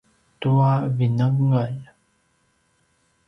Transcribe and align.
tua 0.39 0.73
vinengel 0.97 1.75